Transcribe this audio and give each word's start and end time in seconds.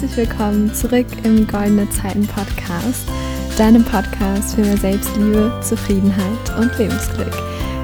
herzlich 0.00 0.28
willkommen 0.28 0.72
zurück 0.72 1.06
im 1.24 1.44
Goldene 1.48 1.90
Zeiten 1.90 2.24
Podcast, 2.24 3.08
deinem 3.56 3.84
Podcast 3.84 4.54
für 4.54 4.60
mehr 4.60 4.76
Selbstliebe, 4.76 5.52
Zufriedenheit 5.60 6.56
und 6.56 6.78
Lebensglück. 6.78 7.32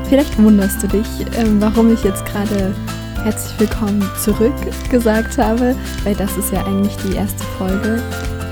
Vielleicht 0.09 0.41
wunderst 0.41 0.81
du 0.81 0.87
dich, 0.87 1.07
ähm, 1.37 1.61
warum 1.61 1.93
ich 1.93 2.05
jetzt 2.05 2.25
gerade 2.27 2.73
herzlich 3.25 3.59
willkommen 3.59 4.09
zurück 4.23 4.55
gesagt 4.93 5.39
habe, 5.39 5.75
weil 6.05 6.15
das 6.15 6.37
ist 6.37 6.53
ja 6.53 6.65
eigentlich 6.65 6.95
die 6.99 7.17
erste 7.17 7.43
Folge. 7.59 8.01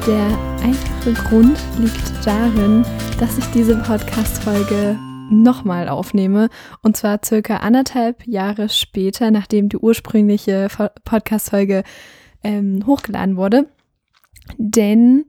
Der 0.08 0.26
einfache 0.64 1.12
Grund 1.28 1.56
liegt 1.78 2.26
darin, 2.26 2.84
dass 3.20 3.38
ich 3.38 3.46
diese 3.52 3.76
Podcast-Folge 3.76 4.98
nochmal 5.30 5.88
aufnehme. 5.88 6.48
Und 6.82 6.96
zwar 6.96 7.20
circa 7.24 7.58
anderthalb 7.58 8.26
Jahre 8.26 8.68
später, 8.68 9.30
nachdem 9.30 9.68
die 9.68 9.76
ursprüngliche 9.76 10.66
Podcast-Folge 11.04 11.84
ähm, 12.44 12.84
hochgeladen 12.86 13.36
wurde. 13.36 13.68
Denn 14.58 15.26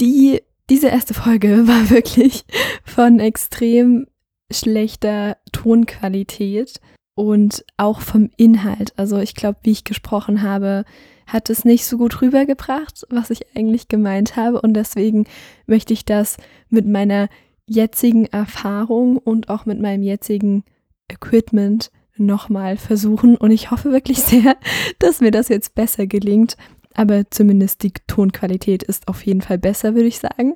die, 0.00 0.42
diese 0.70 0.88
erste 0.88 1.14
Folge 1.14 1.68
war 1.68 1.90
wirklich 1.90 2.44
von 2.84 3.20
extrem 3.20 4.06
schlechter 4.50 5.36
Tonqualität 5.52 6.80
und 7.14 7.64
auch 7.76 8.00
vom 8.00 8.30
Inhalt. 8.36 8.92
Also 8.96 9.18
ich 9.18 9.34
glaube, 9.34 9.58
wie 9.62 9.72
ich 9.72 9.84
gesprochen 9.84 10.42
habe, 10.42 10.84
hat 11.26 11.50
es 11.50 11.64
nicht 11.64 11.84
so 11.86 11.98
gut 11.98 12.22
rübergebracht, 12.22 13.04
was 13.10 13.30
ich 13.30 13.56
eigentlich 13.56 13.88
gemeint 13.88 14.36
habe. 14.36 14.60
Und 14.60 14.74
deswegen 14.74 15.24
möchte 15.66 15.92
ich 15.92 16.04
das 16.04 16.36
mit 16.68 16.86
meiner 16.86 17.28
jetzigen 17.66 18.26
Erfahrung 18.26 19.16
und 19.16 19.48
auch 19.48 19.66
mit 19.66 19.80
meinem 19.80 20.02
jetzigen 20.02 20.64
Equipment 21.08 21.90
nochmal 22.16 22.76
versuchen. 22.76 23.36
Und 23.36 23.50
ich 23.50 23.70
hoffe 23.70 23.92
wirklich 23.92 24.18
sehr, 24.22 24.56
dass 24.98 25.20
mir 25.20 25.30
das 25.30 25.48
jetzt 25.48 25.74
besser 25.74 26.06
gelingt. 26.06 26.56
Aber 26.94 27.30
zumindest 27.30 27.82
die 27.82 27.92
Tonqualität 28.06 28.82
ist 28.82 29.06
auf 29.06 29.24
jeden 29.26 29.42
Fall 29.42 29.58
besser, 29.58 29.94
würde 29.94 30.08
ich 30.08 30.18
sagen. 30.18 30.54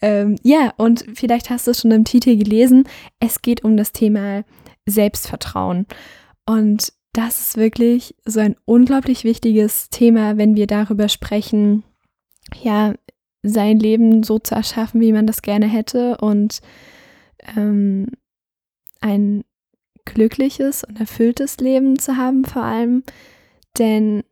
Ähm, 0.00 0.36
ja, 0.42 0.72
und 0.76 1.04
vielleicht 1.14 1.50
hast 1.50 1.66
du 1.66 1.72
es 1.72 1.80
schon 1.80 1.90
im 1.90 2.04
Titel 2.04 2.36
gelesen. 2.36 2.84
Es 3.18 3.42
geht 3.42 3.64
um 3.64 3.76
das 3.76 3.90
Thema 3.90 4.44
Selbstvertrauen. 4.86 5.86
Und 6.46 6.92
das 7.12 7.40
ist 7.40 7.56
wirklich 7.56 8.14
so 8.24 8.38
ein 8.38 8.54
unglaublich 8.64 9.24
wichtiges 9.24 9.88
Thema, 9.90 10.36
wenn 10.36 10.54
wir 10.54 10.68
darüber 10.68 11.08
sprechen, 11.08 11.82
ja, 12.62 12.94
sein 13.42 13.78
Leben 13.78 14.22
so 14.22 14.38
zu 14.38 14.54
erschaffen, 14.54 15.00
wie 15.00 15.12
man 15.12 15.26
das 15.26 15.42
gerne 15.42 15.66
hätte 15.66 16.18
und 16.18 16.60
ähm, 17.56 18.06
ein 19.00 19.44
glückliches 20.04 20.84
und 20.84 20.98
erfülltes 20.98 21.58
Leben 21.58 21.98
zu 21.98 22.16
haben 22.16 22.44
vor 22.44 22.62
allem. 22.62 23.02
Denn 23.78 24.24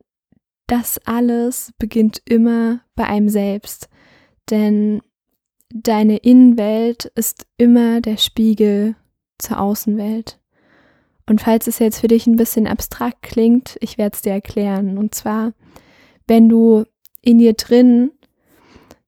das 0.66 0.98
alles 1.06 1.72
beginnt 1.78 2.22
immer 2.24 2.80
bei 2.94 3.06
einem 3.06 3.28
selbst. 3.28 3.88
Denn 4.50 5.00
deine 5.70 6.18
Innenwelt 6.18 7.06
ist 7.14 7.46
immer 7.56 8.00
der 8.00 8.16
Spiegel 8.16 8.96
zur 9.38 9.60
Außenwelt. 9.60 10.38
Und 11.28 11.40
falls 11.40 11.66
es 11.66 11.78
jetzt 11.78 12.00
für 12.00 12.08
dich 12.08 12.26
ein 12.26 12.36
bisschen 12.36 12.66
abstrakt 12.66 13.22
klingt, 13.22 13.76
ich 13.80 13.98
werde 13.98 14.14
es 14.14 14.22
dir 14.22 14.32
erklären. 14.32 14.96
Und 14.96 15.14
zwar, 15.14 15.52
wenn 16.26 16.48
du 16.48 16.84
in 17.20 17.38
dir 17.38 17.52
drin 17.52 18.12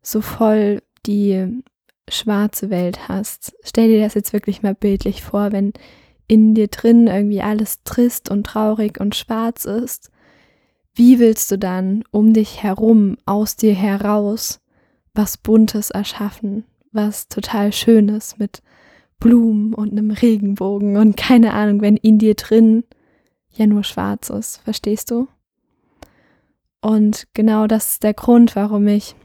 so 0.02 0.20
voll 0.20 0.82
die 1.06 1.62
schwarze 2.08 2.68
Welt 2.70 3.08
hast, 3.08 3.54
stell 3.62 3.88
dir 3.88 4.02
das 4.02 4.14
jetzt 4.14 4.32
wirklich 4.32 4.62
mal 4.62 4.74
bildlich 4.74 5.22
vor, 5.22 5.52
wenn 5.52 5.72
in 6.30 6.54
dir 6.54 6.68
drin 6.68 7.08
irgendwie 7.08 7.42
alles 7.42 7.82
trist 7.82 8.30
und 8.30 8.44
traurig 8.44 9.00
und 9.00 9.16
schwarz 9.16 9.64
ist, 9.64 10.12
wie 10.94 11.18
willst 11.18 11.50
du 11.50 11.58
dann 11.58 12.04
um 12.12 12.32
dich 12.32 12.62
herum, 12.62 13.16
aus 13.26 13.56
dir 13.56 13.74
heraus, 13.74 14.60
was 15.12 15.36
Buntes 15.36 15.90
erschaffen, 15.90 16.62
was 16.92 17.26
total 17.26 17.72
Schönes 17.72 18.38
mit 18.38 18.62
Blumen 19.18 19.74
und 19.74 19.90
einem 19.90 20.12
Regenbogen 20.12 20.96
und 20.98 21.16
keine 21.16 21.52
Ahnung, 21.52 21.80
wenn 21.80 21.96
in 21.96 22.20
dir 22.20 22.34
drin 22.34 22.84
ja 23.50 23.66
nur 23.66 23.82
schwarz 23.82 24.30
ist, 24.30 24.58
verstehst 24.58 25.10
du? 25.10 25.26
Und 26.80 27.26
genau 27.34 27.66
das 27.66 27.94
ist 27.94 28.04
der 28.04 28.14
Grund, 28.14 28.54
warum 28.54 28.86
ich 28.86 29.16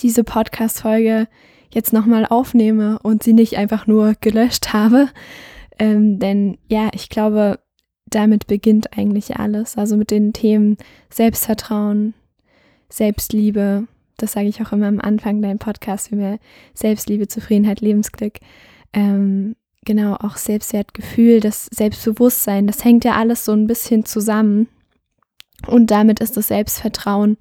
diese 0.00 0.24
Podcast-Folge 0.24 1.28
jetzt 1.70 1.92
nochmal 1.92 2.24
aufnehme 2.24 2.98
und 3.02 3.22
sie 3.22 3.34
nicht 3.34 3.58
einfach 3.58 3.86
nur 3.86 4.14
gelöscht 4.18 4.72
habe, 4.72 5.10
ähm, 5.78 6.18
denn 6.18 6.58
ja, 6.68 6.90
ich 6.92 7.08
glaube, 7.08 7.60
damit 8.06 8.46
beginnt 8.46 8.96
eigentlich 8.96 9.36
alles. 9.36 9.76
Also 9.76 9.96
mit 9.96 10.10
den 10.10 10.32
Themen 10.32 10.76
Selbstvertrauen, 11.10 12.14
Selbstliebe. 12.88 13.86
Das 14.16 14.32
sage 14.32 14.48
ich 14.48 14.60
auch 14.62 14.72
immer 14.72 14.88
am 14.88 15.00
Anfang 15.00 15.42
deinem 15.42 15.58
Podcast, 15.58 16.10
wie 16.10 16.16
mir 16.16 16.38
Selbstliebe, 16.74 17.28
Zufriedenheit, 17.28 17.80
Lebensglück. 17.80 18.38
Ähm, 18.92 19.54
genau, 19.84 20.14
auch 20.14 20.36
Selbstwertgefühl, 20.36 21.40
das 21.40 21.66
Selbstbewusstsein, 21.66 22.66
das 22.66 22.84
hängt 22.84 23.04
ja 23.04 23.12
alles 23.12 23.44
so 23.44 23.52
ein 23.52 23.66
bisschen 23.66 24.04
zusammen. 24.04 24.68
Und 25.66 25.90
damit 25.90 26.20
ist 26.20 26.36
das 26.36 26.48
Selbstvertrauen 26.48 27.36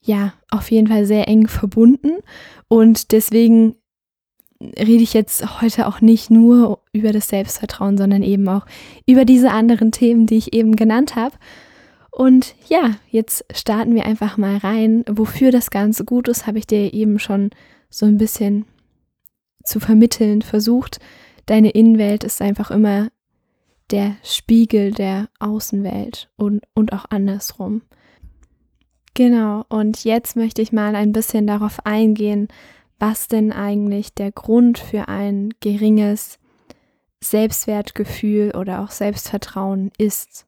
ja 0.00 0.34
auf 0.50 0.70
jeden 0.70 0.86
Fall 0.86 1.06
sehr 1.06 1.28
eng 1.28 1.48
verbunden. 1.48 2.18
Und 2.68 3.12
deswegen 3.12 3.76
rede 4.60 5.02
ich 5.02 5.12
jetzt 5.12 5.60
heute 5.60 5.86
auch 5.86 6.00
nicht 6.00 6.30
nur 6.30 6.80
über 6.92 7.12
das 7.12 7.28
Selbstvertrauen, 7.28 7.98
sondern 7.98 8.22
eben 8.22 8.48
auch 8.48 8.66
über 9.06 9.24
diese 9.24 9.50
anderen 9.50 9.92
Themen, 9.92 10.26
die 10.26 10.36
ich 10.36 10.52
eben 10.52 10.76
genannt 10.76 11.16
habe. 11.16 11.36
Und 12.10 12.54
ja, 12.68 12.92
jetzt 13.10 13.44
starten 13.52 13.94
wir 13.94 14.06
einfach 14.06 14.38
mal 14.38 14.56
rein. 14.56 15.04
Wofür 15.08 15.50
das 15.50 15.70
Ganze 15.70 16.04
gut 16.04 16.28
ist, 16.28 16.46
habe 16.46 16.58
ich 16.58 16.66
dir 16.66 16.94
eben 16.94 17.18
schon 17.18 17.50
so 17.90 18.06
ein 18.06 18.16
bisschen 18.16 18.64
zu 19.64 19.80
vermitteln 19.80 20.40
versucht. 20.42 20.98
Deine 21.44 21.70
Innenwelt 21.70 22.24
ist 22.24 22.40
einfach 22.40 22.70
immer 22.70 23.08
der 23.90 24.16
Spiegel 24.22 24.92
der 24.92 25.28
Außenwelt 25.38 26.30
und, 26.36 26.62
und 26.74 26.92
auch 26.92 27.04
andersrum. 27.10 27.82
Genau, 29.14 29.64
und 29.68 30.04
jetzt 30.04 30.36
möchte 30.36 30.60
ich 30.60 30.72
mal 30.72 30.94
ein 30.94 31.12
bisschen 31.12 31.46
darauf 31.46 31.84
eingehen, 31.86 32.48
was 32.98 33.28
denn 33.28 33.52
eigentlich 33.52 34.14
der 34.14 34.32
Grund 34.32 34.78
für 34.78 35.08
ein 35.08 35.50
geringes 35.60 36.38
Selbstwertgefühl 37.22 38.52
oder 38.56 38.82
auch 38.82 38.90
Selbstvertrauen 38.90 39.90
ist. 39.98 40.46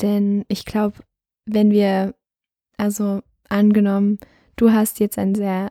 Denn 0.00 0.44
ich 0.48 0.64
glaube, 0.64 0.98
wenn 1.46 1.70
wir, 1.70 2.14
also 2.76 3.22
angenommen, 3.48 4.18
du 4.56 4.72
hast 4.72 5.00
jetzt 5.00 5.18
ein 5.18 5.34
sehr 5.34 5.70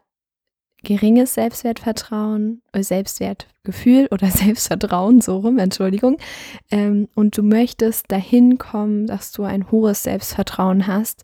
geringes 0.83 1.35
Selbstwertvertrauen, 1.35 2.61
äh, 2.71 2.83
Selbstwertgefühl 2.83 4.07
oder 4.11 4.27
Selbstvertrauen, 4.31 5.21
so 5.21 5.37
rum, 5.37 5.59
Entschuldigung, 5.59 6.17
ähm, 6.71 7.07
und 7.15 7.37
du 7.37 7.43
möchtest 7.43 8.11
dahin 8.11 8.57
kommen, 8.57 9.07
dass 9.07 9.31
du 9.31 9.43
ein 9.43 9.71
hohes 9.71 10.03
Selbstvertrauen 10.03 10.87
hast, 10.87 11.23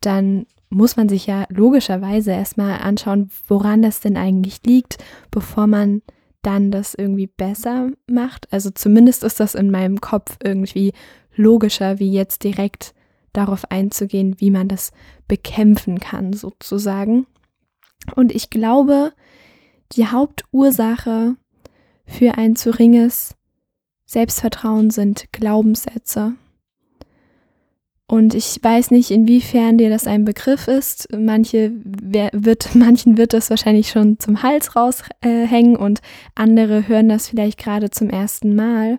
dann 0.00 0.46
muss 0.70 0.96
man 0.96 1.08
sich 1.08 1.26
ja 1.26 1.46
logischerweise 1.48 2.32
erstmal 2.32 2.80
anschauen, 2.80 3.30
woran 3.46 3.82
das 3.82 4.00
denn 4.00 4.16
eigentlich 4.16 4.60
liegt, 4.64 4.98
bevor 5.30 5.66
man 5.66 6.02
dann 6.42 6.70
das 6.70 6.94
irgendwie 6.94 7.26
besser 7.26 7.90
macht. 8.06 8.52
Also 8.52 8.70
zumindest 8.70 9.24
ist 9.24 9.40
das 9.40 9.54
in 9.54 9.70
meinem 9.70 10.00
Kopf 10.00 10.36
irgendwie 10.42 10.92
logischer, 11.34 11.98
wie 11.98 12.12
jetzt 12.12 12.44
direkt 12.44 12.94
darauf 13.32 13.70
einzugehen, 13.70 14.40
wie 14.40 14.50
man 14.50 14.68
das 14.68 14.92
bekämpfen 15.26 16.00
kann, 16.00 16.32
sozusagen. 16.32 17.26
Und 18.14 18.34
ich 18.34 18.50
glaube, 18.50 19.12
die 19.92 20.06
Hauptursache 20.06 21.36
für 22.06 22.36
ein 22.36 22.56
zu 22.56 22.76
ringes 22.78 23.34
Selbstvertrauen 24.06 24.90
sind 24.90 25.32
Glaubenssätze. 25.32 26.34
Und 28.10 28.34
ich 28.34 28.58
weiß 28.62 28.90
nicht, 28.90 29.10
inwiefern 29.10 29.76
dir 29.76 29.90
das 29.90 30.06
ein 30.06 30.24
Begriff 30.24 30.66
ist. 30.66 31.08
Manche 31.16 31.72
wird, 31.84 32.70
manchen 32.74 33.18
wird 33.18 33.34
das 33.34 33.50
wahrscheinlich 33.50 33.90
schon 33.90 34.18
zum 34.18 34.42
Hals 34.42 34.74
raushängen 34.74 35.76
äh, 35.76 35.78
und 35.78 36.00
andere 36.34 36.88
hören 36.88 37.10
das 37.10 37.28
vielleicht 37.28 37.58
gerade 37.58 37.90
zum 37.90 38.08
ersten 38.08 38.54
Mal. 38.54 38.98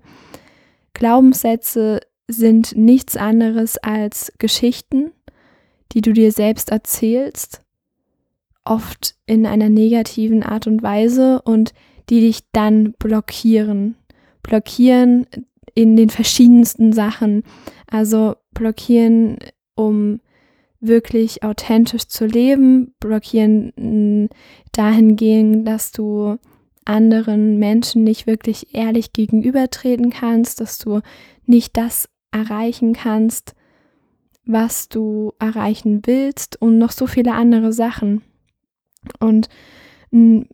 Glaubenssätze 0.93 2.01
sind 2.27 2.77
nichts 2.77 3.17
anderes 3.17 3.77
als 3.77 4.31
Geschichten, 4.37 5.11
die 5.91 6.01
du 6.01 6.13
dir 6.13 6.31
selbst 6.31 6.69
erzählst, 6.69 7.63
oft 8.63 9.15
in 9.25 9.47
einer 9.47 9.69
negativen 9.69 10.43
Art 10.43 10.67
und 10.67 10.83
Weise 10.83 11.41
und 11.41 11.73
die 12.09 12.21
dich 12.21 12.41
dann 12.51 12.93
blockieren. 12.99 13.95
Blockieren 14.43 15.25
in 15.73 15.95
den 15.95 16.09
verschiedensten 16.09 16.93
Sachen. 16.93 17.43
Also 17.89 18.35
blockieren, 18.51 19.37
um 19.75 20.21
wirklich 20.79 21.43
authentisch 21.43 22.07
zu 22.07 22.25
leben, 22.25 22.93
blockieren 22.99 23.73
mm, 23.75 24.29
dahingehend, 24.71 25.67
dass 25.67 25.91
du 25.91 26.37
anderen 26.85 27.59
Menschen 27.59 28.03
nicht 28.03 28.27
wirklich 28.27 28.73
ehrlich 28.73 29.13
gegenübertreten 29.13 30.09
kannst, 30.09 30.61
dass 30.61 30.77
du 30.77 31.01
nicht 31.45 31.77
das 31.77 32.09
erreichen 32.31 32.93
kannst, 32.93 33.55
was 34.45 34.89
du 34.89 35.33
erreichen 35.39 36.01
willst 36.05 36.61
und 36.61 36.77
noch 36.77 36.91
so 36.91 37.05
viele 37.05 37.33
andere 37.33 37.73
Sachen. 37.73 38.21
Und 39.19 39.49
ein, 40.11 40.47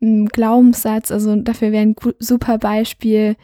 ein 0.00 0.26
Glaubenssatz, 0.26 1.10
also 1.10 1.34
dafür 1.36 1.72
wäre 1.72 1.82
ein 1.82 1.96
super 2.18 2.58
Beispiel 2.58 3.36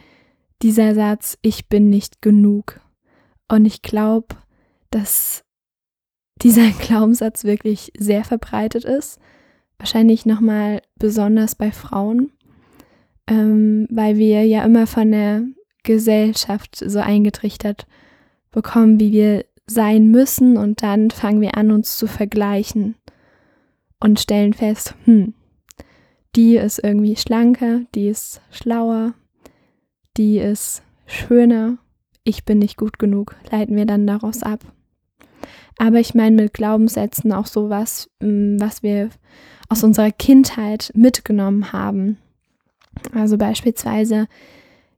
dieser 0.62 0.94
Satz, 0.94 1.38
ich 1.43 1.69
bin 1.69 1.91
nicht 1.91 2.23
genug. 2.23 2.81
Und 3.50 3.67
ich 3.67 3.82
glaube, 3.82 4.37
dass 4.91 5.44
dieser 6.41 6.70
Glaubenssatz 6.81 7.44
wirklich 7.44 7.93
sehr 7.99 8.25
verbreitet 8.25 8.85
ist. 8.85 9.19
Wahrscheinlich 9.79 10.25
nochmal 10.25 10.82
besonders 10.97 11.55
bei 11.55 11.73
Frauen, 11.73 12.31
ähm, 13.26 13.87
weil 13.91 14.19
wir 14.19 14.44
ja 14.44 14.64
immer 14.64 14.87
von 14.87 15.11
der 15.11 15.43
Gesellschaft 15.82 16.76
so 16.76 17.00
eingetrichtert 17.00 17.87
bekommen, 18.50 19.00
wie 19.00 19.12
wir 19.12 19.44
sein 19.67 20.08
müssen. 20.08 20.56
Und 20.56 20.82
dann 20.82 21.11
fangen 21.11 21.41
wir 21.41 21.56
an, 21.56 21.70
uns 21.70 21.97
zu 21.97 22.06
vergleichen 22.06 22.94
und 23.99 24.20
stellen 24.20 24.52
fest, 24.52 24.94
hm, 25.05 25.35
die 26.37 26.56
ist 26.56 26.79
irgendwie 26.79 27.17
schlanker, 27.17 27.81
die 27.94 28.08
ist 28.08 28.43
schlauer, 28.50 29.14
die 30.17 30.38
ist 30.38 30.82
schöner, 31.06 31.79
ich 32.25 32.45
bin 32.45 32.59
nicht 32.59 32.77
gut 32.77 32.99
genug, 32.99 33.37
leiten 33.51 33.77
wir 33.77 33.87
dann 33.87 34.07
daraus 34.07 34.43
ab. 34.43 34.61
Aber 35.79 35.99
ich 35.99 36.15
meine 36.15 36.43
mit 36.43 36.55
Glaubenssätzen 36.55 37.33
auch 37.33 37.47
sowas, 37.47 38.11
hm, 38.21 38.61
was 38.61 38.83
wir 38.83 39.11
aus 39.69 39.83
unserer 39.85 40.11
Kindheit 40.11 40.91
mitgenommen 40.95 41.73
haben. 41.73 42.19
Also 43.15 43.39
beispielsweise, 43.39 44.27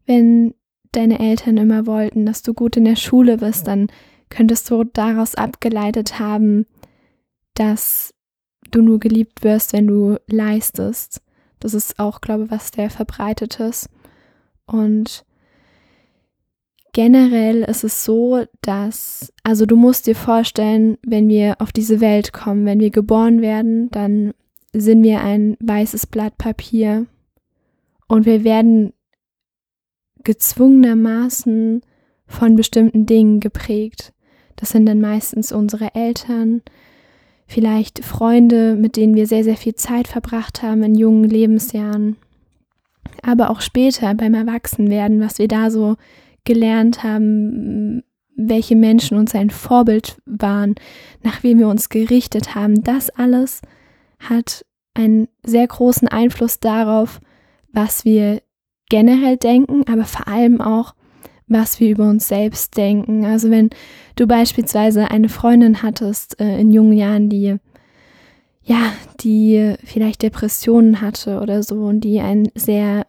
wenn 0.07 0.55
deine 0.93 1.21
Eltern 1.21 1.57
immer 1.57 1.87
wollten, 1.87 2.27
dass 2.27 2.43
du 2.43 2.55
gut 2.55 2.77
in 2.77 2.85
der 2.85 2.97
Schule 2.97 3.39
bist, 3.39 3.67
dann 3.67 3.89
könntest 4.29 4.71
du 4.71 4.85
daraus 4.85 5.35
abgeleitet 5.35 6.19
haben, 6.19 6.67
dass 7.55 8.15
du 8.71 8.83
nur 8.83 8.99
geliebt 8.99 9.45
wirst, 9.45 9.73
wenn 9.73 9.87
du 9.87 10.19
leistest. 10.27 11.23
Das 11.61 11.75
ist 11.75 11.99
auch, 11.99 12.21
glaube 12.21 12.45
ich, 12.45 12.51
was 12.51 12.69
sehr 12.75 12.91
verbreitetes. 12.91 13.89
Und 14.67 15.25
generell 16.93 17.63
ist 17.63 17.85
es 17.85 18.05
so, 18.05 18.45
dass, 18.61 19.33
also 19.43 19.67
du 19.67 19.77
musst 19.77 20.07
dir 20.07 20.15
vorstellen, 20.15 20.99
wenn 21.05 21.29
wir 21.29 21.57
auf 21.61 21.73
diese 21.73 22.01
Welt 22.01 22.33
kommen, 22.33 22.67
wenn 22.67 22.81
wir 22.81 22.91
geboren 22.91 23.41
werden, 23.41 23.91
dann 23.91 24.35
sind 24.73 25.03
wir 25.03 25.21
ein 25.21 25.57
weißes 25.61 26.07
Blatt 26.07 26.39
Papier 26.39 27.07
und 28.09 28.27
wir 28.27 28.45
werden 28.45 28.93
gezwungenermaßen 30.25 31.83
von 32.27 32.57
bestimmten 32.57 33.07
Dingen 33.07 33.41
geprägt. 33.41 34.13
Das 34.57 34.71
sind 34.71 34.87
dann 34.87 35.01
meistens 35.01 35.53
unsere 35.53 35.95
Eltern, 35.95 36.63
vielleicht 37.47 38.05
Freunde, 38.05 38.77
mit 38.77 38.97
denen 38.97 39.15
wir 39.15 39.27
sehr, 39.27 39.45
sehr 39.45 39.57
viel 39.57 39.75
Zeit 39.75 40.09
verbracht 40.09 40.63
haben 40.63 40.83
in 40.83 40.95
jungen 40.95 41.25
Lebensjahren. 41.25 42.17
Aber 43.23 43.51
auch 43.51 43.61
später 43.61 44.15
beim 44.15 44.35
Erwachsenwerden, 44.35 45.21
was 45.21 45.39
wir 45.39 45.49
da 45.49 45.71
so 45.71 45.97
gelernt 46.45 47.03
haben, 47.03 48.03
welche 48.37 48.77
Menschen 48.77 49.19
uns 49.19 49.35
ein 49.35 49.51
Vorbild 49.51 50.21
waren, 50.25 50.75
nach 51.23 51.43
wem 51.43 51.59
wir 51.59 51.69
uns 51.69 51.89
gerichtet 51.89 52.55
haben, 52.55 52.83
das 52.83 53.11
alles 53.11 53.61
hat 54.19 54.65
einen 54.95 55.29
sehr 55.45 55.67
großen 55.67 56.09
Einfluss 56.09 56.61
darauf, 56.61 57.21
was 57.73 58.05
wir 58.05 58.43
generell 58.89 59.37
denken, 59.37 59.85
aber 59.91 60.05
vor 60.05 60.29
allem 60.29 60.61
auch, 60.61 60.95
was 61.47 61.81
wir 61.81 61.91
über 61.91 62.09
uns 62.09 62.29
selbst 62.29 62.77
denken. 62.77 63.25
Also 63.25 63.51
wenn 63.51 63.71
du 64.17 64.27
beispielsweise 64.27 65.11
eine 65.11 65.29
Freundin 65.29 65.83
hattest 65.83 66.41
äh, 66.41 66.59
in 66.59 66.71
jungen 66.71 66.93
Jahren, 66.93 67.29
die 67.29 67.57
ja, 68.65 68.93
die 69.21 69.75
vielleicht 69.83 70.23
Depressionen 70.23 71.01
hatte 71.01 71.41
oder 71.41 71.63
so 71.63 71.83
und 71.83 72.01
die 72.01 72.21
ein 72.21 72.49
sehr 72.55 73.07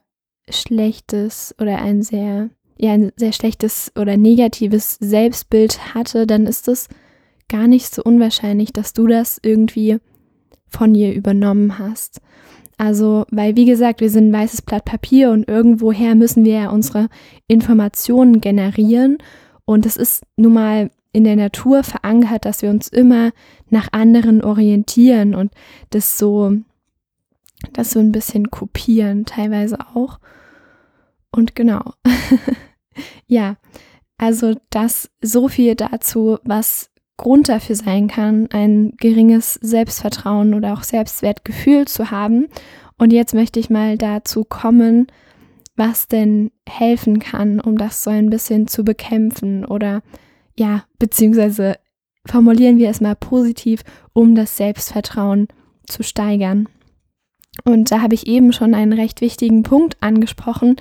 schlechtes 0.49 1.53
oder 1.59 1.79
ein 1.79 2.01
sehr 2.01 2.49
ja 2.77 2.93
ein 2.93 3.11
sehr 3.15 3.33
schlechtes 3.33 3.91
oder 3.97 4.17
negatives 4.17 4.97
Selbstbild 4.99 5.93
hatte, 5.93 6.27
dann 6.27 6.45
ist 6.45 6.67
es 6.67 6.87
gar 7.49 7.67
nicht 7.67 7.93
so 7.93 8.03
unwahrscheinlich, 8.03 8.73
dass 8.73 8.93
du 8.93 9.07
das 9.07 9.39
irgendwie 9.41 9.97
von 10.67 10.95
ihr 10.95 11.13
übernommen 11.13 11.77
hast. 11.77 12.21
Also, 12.77 13.25
weil 13.29 13.55
wie 13.55 13.65
gesagt, 13.65 14.01
wir 14.01 14.09
sind 14.09 14.29
ein 14.29 14.33
weißes 14.33 14.63
Blatt 14.63 14.85
Papier 14.85 15.31
und 15.31 15.47
irgendwoher 15.47 16.15
müssen 16.15 16.43
wir 16.43 16.53
ja 16.53 16.69
unsere 16.69 17.09
Informationen 17.47 18.41
generieren. 18.41 19.19
Und 19.65 19.85
es 19.85 19.95
ist 19.95 20.23
nun 20.35 20.53
mal 20.53 20.91
in 21.13 21.23
der 21.23 21.35
Natur 21.35 21.83
verankert, 21.83 22.45
dass 22.45 22.63
wir 22.63 22.71
uns 22.71 22.87
immer 22.87 23.31
nach 23.69 23.89
anderen 23.91 24.43
orientieren 24.43 25.35
und 25.35 25.51
das 25.91 26.17
so, 26.17 26.53
das 27.71 27.91
so 27.91 27.99
ein 27.99 28.11
bisschen 28.11 28.49
kopieren, 28.49 29.25
teilweise 29.25 29.77
auch. 29.93 30.19
Und 31.35 31.55
genau. 31.55 31.93
ja, 33.27 33.57
also 34.17 34.55
das 34.69 35.09
so 35.21 35.47
viel 35.47 35.75
dazu, 35.75 36.37
was 36.43 36.91
Grund 37.17 37.49
dafür 37.49 37.75
sein 37.75 38.07
kann, 38.07 38.47
ein 38.51 38.93
geringes 38.97 39.55
Selbstvertrauen 39.55 40.53
oder 40.53 40.73
auch 40.73 40.83
Selbstwertgefühl 40.83 41.87
zu 41.87 42.11
haben. 42.11 42.47
Und 42.97 43.11
jetzt 43.11 43.33
möchte 43.33 43.59
ich 43.59 43.69
mal 43.69 43.97
dazu 43.97 44.43
kommen, 44.43 45.07
was 45.75 46.07
denn 46.07 46.51
helfen 46.69 47.19
kann, 47.19 47.59
um 47.59 47.77
das 47.77 48.03
so 48.03 48.11
ein 48.11 48.29
bisschen 48.29 48.67
zu 48.67 48.83
bekämpfen 48.83 49.65
oder 49.65 50.01
ja, 50.55 50.83
beziehungsweise 50.99 51.75
formulieren 52.25 52.77
wir 52.77 52.89
es 52.89 53.01
mal 53.01 53.15
positiv, 53.15 53.83
um 54.13 54.35
das 54.35 54.55
Selbstvertrauen 54.55 55.47
zu 55.87 56.03
steigern. 56.03 56.69
Und 57.63 57.91
da 57.91 58.01
habe 58.01 58.15
ich 58.15 58.27
eben 58.27 58.53
schon 58.53 58.73
einen 58.73 58.93
recht 58.93 59.21
wichtigen 59.21 59.63
Punkt 59.63 59.97
angesprochen. 60.01 60.75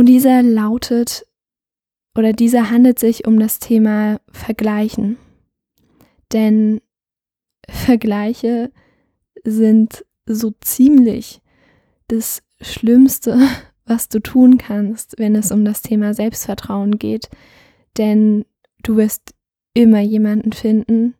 Und 0.00 0.06
dieser 0.06 0.42
lautet 0.42 1.26
oder 2.16 2.32
dieser 2.32 2.70
handelt 2.70 2.98
sich 2.98 3.26
um 3.26 3.38
das 3.38 3.58
Thema 3.58 4.18
Vergleichen. 4.32 5.18
Denn 6.32 6.80
Vergleiche 7.68 8.72
sind 9.44 10.06
so 10.24 10.54
ziemlich 10.62 11.42
das 12.08 12.42
Schlimmste, 12.62 13.46
was 13.84 14.08
du 14.08 14.20
tun 14.20 14.56
kannst, 14.56 15.18
wenn 15.18 15.36
es 15.36 15.52
um 15.52 15.66
das 15.66 15.82
Thema 15.82 16.14
Selbstvertrauen 16.14 16.98
geht. 16.98 17.28
Denn 17.98 18.46
du 18.82 18.96
wirst 18.96 19.34
immer 19.74 20.00
jemanden 20.00 20.54
finden, 20.54 21.14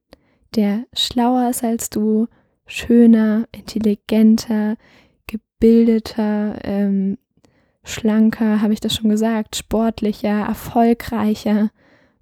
der 0.55 0.87
schlauer 0.95 1.51
ist 1.51 1.63
als 1.63 1.91
du, 1.91 2.29
schöner, 2.65 3.47
intelligenter, 3.53 4.79
gebildeter, 5.27 6.59
ähm, 6.65 7.19
schlanker, 7.85 8.61
habe 8.61 8.73
ich 8.73 8.81
das 8.81 8.95
schon 8.95 9.11
gesagt, 9.11 9.57
sportlicher, 9.57 10.47
erfolgreicher, 10.47 11.71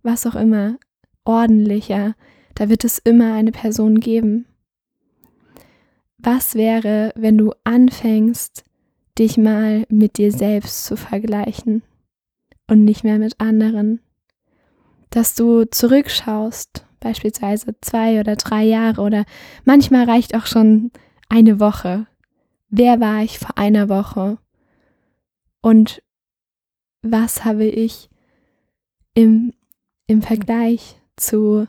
was 0.02 0.26
auch 0.26 0.34
immer, 0.34 0.76
ordentlicher, 1.24 2.14
da 2.54 2.68
wird 2.68 2.84
es 2.84 2.98
immer 2.98 3.34
eine 3.34 3.52
Person 3.52 4.00
geben. 4.00 4.46
Was 6.18 6.54
wäre, 6.56 7.12
wenn 7.14 7.38
du 7.38 7.52
anfängst, 7.64 8.64
dich 9.18 9.36
mal 9.36 9.84
mit 9.88 10.18
dir 10.18 10.32
selbst 10.32 10.84
zu 10.84 10.96
vergleichen 10.96 11.82
und 12.66 12.84
nicht 12.84 13.04
mehr 13.04 13.18
mit 13.18 13.40
anderen? 13.40 14.00
Dass 15.10 15.34
du 15.36 15.64
zurückschaust, 15.64 16.84
beispielsweise 17.00 17.76
zwei 17.80 18.18
oder 18.18 18.34
drei 18.34 18.64
Jahre 18.64 19.00
oder 19.02 19.24
manchmal 19.64 20.04
reicht 20.10 20.34
auch 20.34 20.46
schon 20.46 20.90
eine 21.28 21.60
Woche. 21.60 22.06
Wer 22.68 23.00
war 23.00 23.22
ich 23.22 23.38
vor 23.38 23.56
einer 23.56 23.88
Woche? 23.88 24.38
Und 25.60 26.02
was 27.02 27.44
habe 27.44 27.64
ich 27.64 28.08
im, 29.14 29.52
im 30.06 30.22
Vergleich 30.22 31.00
zu 31.16 31.66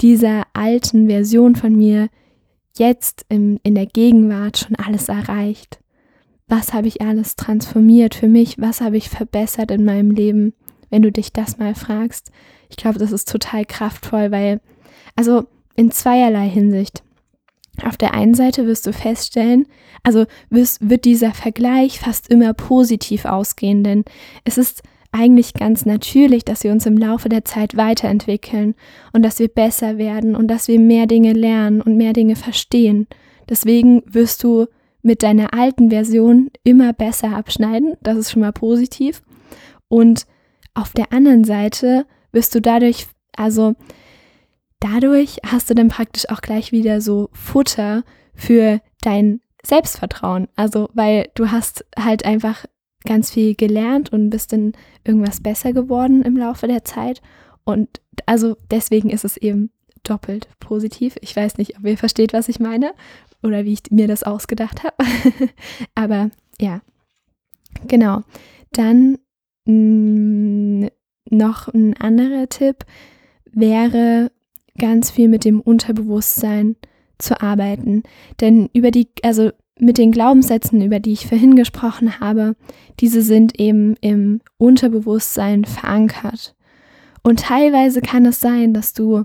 dieser 0.00 0.46
alten 0.52 1.06
Version 1.08 1.54
von 1.54 1.74
mir 1.76 2.08
jetzt 2.76 3.24
im, 3.28 3.58
in 3.62 3.74
der 3.74 3.86
Gegenwart 3.86 4.58
schon 4.58 4.76
alles 4.76 5.08
erreicht? 5.08 5.80
Was 6.48 6.72
habe 6.72 6.88
ich 6.88 7.00
alles 7.00 7.36
transformiert 7.36 8.14
für 8.14 8.28
mich? 8.28 8.58
Was 8.58 8.80
habe 8.80 8.96
ich 8.96 9.08
verbessert 9.08 9.70
in 9.70 9.84
meinem 9.84 10.10
Leben? 10.10 10.54
Wenn 10.90 11.02
du 11.02 11.10
dich 11.10 11.32
das 11.32 11.56
mal 11.56 11.74
fragst. 11.74 12.30
Ich 12.68 12.76
glaube, 12.76 12.98
das 12.98 13.12
ist 13.12 13.30
total 13.30 13.64
kraftvoll, 13.64 14.30
weil, 14.30 14.60
also 15.16 15.46
in 15.76 15.90
zweierlei 15.90 16.48
Hinsicht. 16.48 17.02
Auf 17.84 17.96
der 17.96 18.14
einen 18.14 18.34
Seite 18.34 18.66
wirst 18.66 18.86
du 18.86 18.92
feststellen, 18.92 19.66
also 20.02 20.26
wirst, 20.50 20.88
wird 20.88 21.04
dieser 21.04 21.32
Vergleich 21.32 21.98
fast 22.00 22.28
immer 22.28 22.52
positiv 22.52 23.24
ausgehen, 23.24 23.82
denn 23.82 24.04
es 24.44 24.58
ist 24.58 24.82
eigentlich 25.10 25.54
ganz 25.54 25.84
natürlich, 25.84 26.44
dass 26.44 26.64
wir 26.64 26.72
uns 26.72 26.86
im 26.86 26.96
Laufe 26.96 27.28
der 27.28 27.44
Zeit 27.44 27.76
weiterentwickeln 27.76 28.74
und 29.12 29.22
dass 29.22 29.38
wir 29.38 29.48
besser 29.48 29.98
werden 29.98 30.34
und 30.34 30.48
dass 30.48 30.68
wir 30.68 30.80
mehr 30.80 31.06
Dinge 31.06 31.34
lernen 31.34 31.82
und 31.82 31.96
mehr 31.96 32.14
Dinge 32.14 32.36
verstehen. 32.36 33.06
Deswegen 33.48 34.02
wirst 34.06 34.42
du 34.42 34.66
mit 35.02 35.22
deiner 35.22 35.52
alten 35.52 35.90
Version 35.90 36.50
immer 36.64 36.92
besser 36.92 37.36
abschneiden, 37.36 37.96
das 38.02 38.16
ist 38.16 38.30
schon 38.30 38.40
mal 38.40 38.52
positiv. 38.52 39.22
Und 39.88 40.26
auf 40.74 40.92
der 40.92 41.12
anderen 41.12 41.44
Seite 41.44 42.06
wirst 42.32 42.54
du 42.54 42.60
dadurch, 42.60 43.06
also 43.36 43.74
dadurch 44.82 45.38
hast 45.46 45.70
du 45.70 45.74
dann 45.74 45.88
praktisch 45.88 46.28
auch 46.28 46.40
gleich 46.40 46.72
wieder 46.72 47.00
so 47.00 47.30
Futter 47.32 48.04
für 48.34 48.80
dein 49.00 49.40
Selbstvertrauen. 49.64 50.48
Also, 50.56 50.88
weil 50.92 51.30
du 51.34 51.50
hast 51.50 51.84
halt 51.96 52.24
einfach 52.24 52.64
ganz 53.04 53.30
viel 53.30 53.54
gelernt 53.54 54.12
und 54.12 54.30
bist 54.30 54.52
dann 54.52 54.72
irgendwas 55.04 55.40
besser 55.40 55.72
geworden 55.72 56.22
im 56.22 56.36
Laufe 56.36 56.66
der 56.66 56.84
Zeit. 56.84 57.22
Und 57.64 58.00
also 58.26 58.56
deswegen 58.70 59.10
ist 59.10 59.24
es 59.24 59.36
eben 59.36 59.70
doppelt 60.02 60.48
positiv. 60.58 61.16
Ich 61.20 61.34
weiß 61.34 61.58
nicht, 61.58 61.78
ob 61.78 61.86
ihr 61.86 61.98
versteht, 61.98 62.32
was 62.32 62.48
ich 62.48 62.58
meine 62.58 62.92
oder 63.42 63.64
wie 63.64 63.72
ich 63.72 63.90
mir 63.90 64.08
das 64.08 64.24
ausgedacht 64.24 64.82
habe. 64.82 64.96
Aber 65.94 66.30
ja, 66.60 66.80
genau. 67.86 68.22
Dann 68.72 69.18
mh, 69.66 70.86
mm, 70.86 70.90
noch 71.30 71.68
ein 71.68 71.96
anderer 71.96 72.48
Tipp 72.48 72.84
wäre, 73.52 74.30
ganz 74.78 75.10
viel 75.10 75.28
mit 75.28 75.44
dem 75.44 75.60
Unterbewusstsein 75.60 76.76
zu 77.18 77.40
arbeiten. 77.40 78.02
Denn 78.40 78.68
über 78.72 78.90
die, 78.90 79.08
also 79.22 79.50
mit 79.78 79.98
den 79.98 80.12
Glaubenssätzen, 80.12 80.82
über 80.82 81.00
die 81.00 81.12
ich 81.12 81.26
vorhin 81.26 81.56
gesprochen 81.56 82.20
habe, 82.20 82.54
diese 83.00 83.22
sind 83.22 83.58
eben 83.58 83.96
im 84.00 84.40
Unterbewusstsein 84.58 85.64
verankert. 85.64 86.54
Und 87.22 87.40
teilweise 87.40 88.00
kann 88.00 88.26
es 88.26 88.40
sein, 88.40 88.74
dass 88.74 88.92
du 88.92 89.24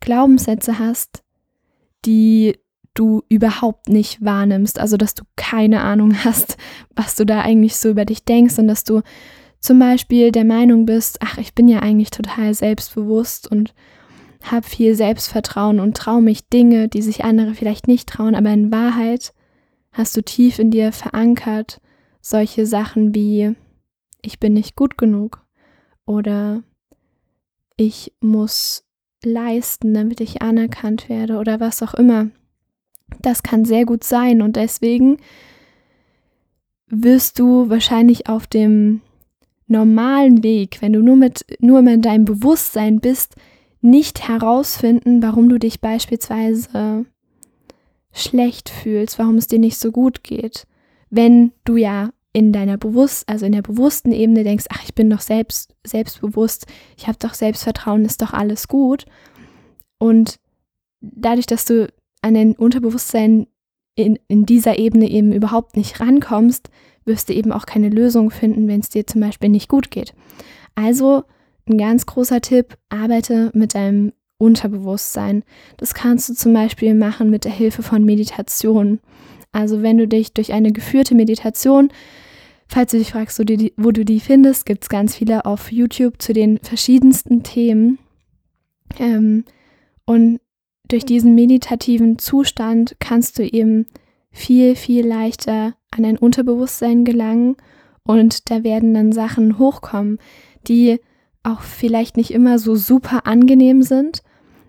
Glaubenssätze 0.00 0.78
hast, 0.78 1.22
die 2.04 2.58
du 2.94 3.22
überhaupt 3.28 3.88
nicht 3.88 4.24
wahrnimmst, 4.24 4.78
also 4.78 4.96
dass 4.96 5.14
du 5.14 5.24
keine 5.36 5.82
Ahnung 5.82 6.14
hast, 6.24 6.56
was 6.94 7.14
du 7.14 7.24
da 7.24 7.40
eigentlich 7.40 7.76
so 7.76 7.90
über 7.90 8.04
dich 8.04 8.24
denkst 8.24 8.58
und 8.58 8.68
dass 8.68 8.84
du 8.84 9.02
zum 9.60 9.78
Beispiel 9.78 10.32
der 10.32 10.44
Meinung 10.44 10.86
bist, 10.86 11.18
ach, 11.20 11.36
ich 11.36 11.54
bin 11.54 11.68
ja 11.68 11.80
eigentlich 11.80 12.10
total 12.10 12.54
selbstbewusst 12.54 13.50
und 13.50 13.74
habe 14.42 14.66
viel 14.66 14.94
Selbstvertrauen 14.94 15.80
und 15.80 15.96
traue 15.96 16.22
mich 16.22 16.48
Dinge, 16.48 16.88
die 16.88 17.02
sich 17.02 17.24
andere 17.24 17.54
vielleicht 17.54 17.88
nicht 17.88 18.08
trauen, 18.08 18.34
aber 18.34 18.50
in 18.50 18.72
Wahrheit 18.72 19.32
hast 19.92 20.16
du 20.16 20.22
tief 20.22 20.58
in 20.58 20.70
dir 20.70 20.92
verankert 20.92 21.80
solche 22.20 22.66
Sachen 22.66 23.14
wie 23.14 23.54
ich 24.22 24.38
bin 24.38 24.52
nicht 24.52 24.76
gut 24.76 24.98
genug 24.98 25.44
oder 26.04 26.62
ich 27.76 28.12
muss 28.20 28.84
leisten, 29.24 29.94
damit 29.94 30.20
ich 30.20 30.42
anerkannt 30.42 31.08
werde 31.08 31.38
oder 31.38 31.60
was 31.60 31.82
auch 31.82 31.94
immer. 31.94 32.28
Das 33.22 33.42
kann 33.42 33.64
sehr 33.64 33.84
gut 33.84 34.04
sein 34.04 34.42
und 34.42 34.56
deswegen 34.56 35.16
wirst 36.86 37.38
du 37.38 37.70
wahrscheinlich 37.70 38.28
auf 38.28 38.46
dem 38.46 39.00
normalen 39.66 40.42
Weg, 40.42 40.82
wenn 40.82 40.92
du 40.92 41.00
nur 41.00 41.16
mit 41.16 41.44
nur 41.60 41.78
in 41.80 42.02
deinem 42.02 42.24
Bewusstsein 42.24 43.00
bist, 43.00 43.36
nicht 43.80 44.28
herausfinden, 44.28 45.22
warum 45.22 45.48
du 45.48 45.58
dich 45.58 45.80
beispielsweise 45.80 47.06
schlecht 48.12 48.68
fühlst, 48.68 49.18
warum 49.18 49.36
es 49.36 49.46
dir 49.46 49.58
nicht 49.58 49.78
so 49.78 49.92
gut 49.92 50.22
geht, 50.22 50.66
wenn 51.10 51.52
du 51.64 51.76
ja 51.76 52.10
in 52.32 52.52
deiner 52.52 52.76
Bewusst, 52.76 53.28
also 53.28 53.46
in 53.46 53.52
der 53.52 53.62
bewussten 53.62 54.12
Ebene 54.12 54.44
denkst, 54.44 54.66
ach, 54.68 54.84
ich 54.84 54.94
bin 54.94 55.10
doch 55.10 55.20
selbst 55.20 55.74
selbstbewusst, 55.84 56.66
ich 56.96 57.08
habe 57.08 57.18
doch 57.18 57.34
Selbstvertrauen, 57.34 58.04
ist 58.04 58.22
doch 58.22 58.32
alles 58.32 58.68
gut. 58.68 59.06
Und 59.98 60.38
dadurch, 61.00 61.46
dass 61.46 61.64
du 61.64 61.92
an 62.22 62.34
dein 62.34 62.54
Unterbewusstsein 62.54 63.48
in, 63.96 64.18
in 64.28 64.46
dieser 64.46 64.78
Ebene 64.78 65.10
eben 65.10 65.32
überhaupt 65.32 65.76
nicht 65.76 66.00
rankommst, 66.00 66.70
wirst 67.04 67.28
du 67.28 67.32
eben 67.32 67.50
auch 67.50 67.66
keine 67.66 67.88
Lösung 67.88 68.30
finden, 68.30 68.68
wenn 68.68 68.80
es 68.80 68.90
dir 68.90 69.06
zum 69.06 69.20
Beispiel 69.20 69.48
nicht 69.48 69.68
gut 69.68 69.90
geht. 69.90 70.14
Also 70.74 71.24
ein 71.70 71.78
ganz 71.78 72.06
großer 72.06 72.40
Tipp, 72.40 72.76
arbeite 72.88 73.50
mit 73.54 73.74
deinem 73.74 74.12
Unterbewusstsein. 74.38 75.44
Das 75.76 75.94
kannst 75.94 76.28
du 76.28 76.34
zum 76.34 76.52
Beispiel 76.52 76.94
machen 76.94 77.30
mit 77.30 77.44
der 77.44 77.52
Hilfe 77.52 77.82
von 77.82 78.04
Meditation. 78.04 79.00
Also 79.52 79.82
wenn 79.82 79.98
du 79.98 80.08
dich 80.08 80.32
durch 80.32 80.52
eine 80.52 80.72
geführte 80.72 81.14
Meditation, 81.14 81.90
falls 82.68 82.92
du 82.92 82.98
dich 82.98 83.12
fragst, 83.12 83.38
wo 83.38 83.90
du 83.90 84.04
die, 84.04 84.20
findest, 84.20 84.64
gibt 84.66 84.84
es 84.84 84.88
ganz 84.88 85.16
viele 85.16 85.44
auf 85.44 85.72
YouTube 85.72 86.22
zu 86.22 86.32
den 86.32 86.58
verschiedensten 86.58 87.42
Themen. 87.42 87.98
Ähm, 88.98 89.44
und 90.06 90.40
durch 90.88 91.04
diesen 91.04 91.34
meditativen 91.34 92.18
Zustand 92.18 92.96
kannst 92.98 93.38
du 93.38 93.44
eben 93.44 93.86
viel, 94.32 94.74
viel 94.76 95.06
leichter 95.06 95.74
an 95.90 96.02
dein 96.04 96.18
Unterbewusstsein 96.18 97.04
gelangen 97.04 97.56
und 98.04 98.50
da 98.50 98.64
werden 98.64 98.94
dann 98.94 99.12
Sachen 99.12 99.58
hochkommen, 99.58 100.18
die 100.66 100.98
auch 101.42 101.62
vielleicht 101.62 102.16
nicht 102.16 102.32
immer 102.32 102.58
so 102.58 102.74
super 102.74 103.26
angenehm 103.26 103.82
sind, 103.82 104.22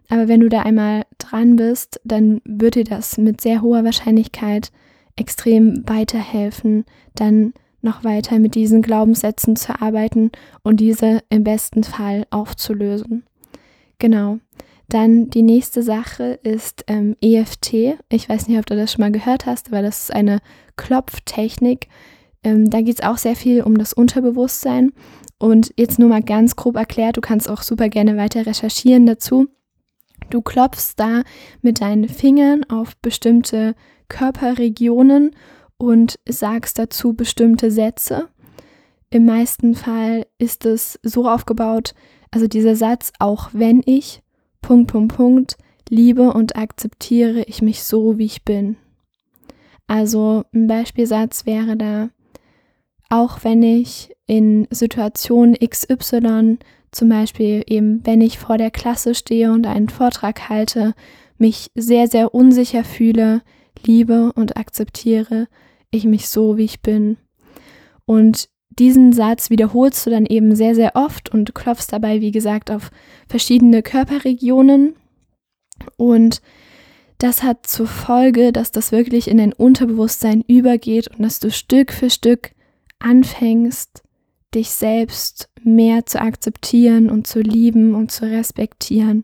aber 0.10 0.28
wenn 0.28 0.42
du 0.42 0.50
da 0.50 0.62
einmal 0.62 1.04
dran 1.18 1.56
bist, 1.56 2.02
dann 2.04 2.42
wird 2.44 2.76
dir 2.76 2.84
das 2.84 3.18
mit 3.18 3.40
sehr 3.40 3.62
hoher 3.62 3.84
Wahrscheinlichkeit 3.84 4.72
extrem 5.16 5.88
weiterhelfen, 5.88 6.86
dann 7.16 7.54
noch 7.82 8.04
weiter 8.04 8.38
mit 8.40 8.56
diesen 8.56 8.82
Glaubenssätzen 8.82 9.56
zu 9.56 9.82
arbeiten 9.82 10.32
und 10.64 10.80
diese 10.80 11.22
im 11.30 11.44
besten 11.44 11.84
Fall 11.84 12.26
aufzulösen. 12.30 13.24
Genau. 14.00 14.40
Dann 14.90 15.30
die 15.30 15.42
nächste 15.44 15.84
Sache 15.84 16.40
ist 16.44 16.84
ähm, 16.88 17.16
EFT. 17.22 17.98
Ich 18.10 18.28
weiß 18.28 18.48
nicht, 18.50 18.60
ob 18.60 18.66
du 18.66 18.76
das 18.76 18.92
schon 18.92 19.02
mal 19.02 19.12
gehört 19.12 19.46
hast, 19.46 19.70
aber 19.70 19.82
das 19.82 20.04
ist 20.04 20.14
eine 20.14 20.40
Klopftechnik. 20.76 21.88
Ähm, 22.44 22.70
da 22.70 22.82
geht 22.82 22.96
es 23.00 23.06
auch 23.06 23.18
sehr 23.18 23.38
viel 23.38 23.62
um 23.62 23.78
das 23.78 23.94
Unterbewusstsein. 23.94 24.92
Und 25.42 25.74
jetzt 25.76 25.98
nur 25.98 26.08
mal 26.08 26.22
ganz 26.22 26.56
grob 26.56 26.76
erklärt, 26.76 27.18
du 27.18 27.22
kannst 27.22 27.50
auch 27.50 27.64
super 27.64 27.90
gerne 27.90 28.16
weiter 28.16 28.46
recherchieren 28.46 29.08
dazu. 29.08 29.48
Du 30.30 30.44
klopfst 30.44 30.94
da 30.98 31.24
mit 31.64 31.82
deinen 31.82 32.08
Fingern 32.08 32.64
auf 32.66 32.96
bestimmte 32.98 33.74
Körperregionen 34.08 35.32
und 35.78 36.20
sagst 36.30 36.78
dazu 36.78 37.16
bestimmte 37.16 37.72
Sätze. 37.72 38.30
Im 39.10 39.26
meisten 39.26 39.74
Fall 39.74 40.28
ist 40.38 40.68
es 40.68 41.00
so 41.02 41.28
aufgebaut, 41.28 41.96
also 42.30 42.46
dieser 42.46 42.76
Satz, 42.76 43.12
auch 43.18 43.50
wenn 43.52 43.82
ich 43.84 44.22
Punkt, 44.62 44.92
Punkt, 44.92 45.16
Punkt, 45.16 45.58
liebe 45.90 46.32
und 46.34 46.56
akzeptiere 46.56 47.42
ich 47.48 47.64
mich 47.64 47.82
so, 47.82 48.20
wie 48.20 48.26
ich 48.26 48.46
bin. 48.46 48.78
Also 49.88 50.44
ein 50.54 50.68
Beispielsatz 50.68 51.48
wäre 51.48 51.76
da, 51.78 52.12
auch 53.10 53.44
wenn 53.44 53.64
ich 53.64 54.16
in 54.32 54.66
Situationen 54.72 55.58
XY, 55.60 56.58
zum 56.94 57.10
Beispiel 57.10 57.66
eben 57.68 58.00
wenn 58.06 58.22
ich 58.22 58.40
vor 58.40 58.58
der 58.58 58.72
Klasse 58.72 59.14
stehe 59.14 59.52
und 59.52 59.68
einen 59.68 59.90
Vortrag 59.90 60.48
halte, 60.48 60.94
mich 61.38 61.70
sehr, 61.76 62.08
sehr 62.08 62.34
unsicher 62.34 62.86
fühle, 62.86 63.42
liebe 63.86 64.32
und 64.32 64.56
akzeptiere 64.56 65.50
ich 65.90 66.06
mich 66.06 66.30
so, 66.30 66.56
wie 66.56 66.64
ich 66.64 66.82
bin. 66.82 67.18
Und 68.06 68.48
diesen 68.70 69.12
Satz 69.12 69.50
wiederholst 69.50 70.06
du 70.06 70.10
dann 70.12 70.26
eben 70.26 70.56
sehr, 70.56 70.76
sehr 70.76 70.96
oft 70.96 71.28
und 71.28 71.54
klopfst 71.54 71.88
dabei, 71.90 72.22
wie 72.22 72.32
gesagt, 72.32 72.72
auf 72.72 72.90
verschiedene 73.28 73.84
Körperregionen. 73.84 74.96
Und 75.98 76.42
das 77.18 77.44
hat 77.44 77.68
zur 77.68 77.88
Folge, 77.88 78.54
dass 78.54 78.72
das 78.72 78.94
wirklich 78.94 79.28
in 79.28 79.40
dein 79.40 79.52
Unterbewusstsein 79.52 80.42
übergeht 80.48 81.10
und 81.10 81.22
dass 81.22 81.42
du 81.42 81.52
Stück 81.52 81.92
für 81.92 82.10
Stück 82.10 82.52
anfängst, 83.00 84.04
dich 84.54 84.72
selbst 84.72 85.50
mehr 85.64 86.06
zu 86.06 86.22
akzeptieren 86.22 87.10
und 87.10 87.28
zu 87.28 87.42
lieben 87.42 87.96
und 87.96 88.12
zu 88.12 88.26
respektieren. 88.26 89.24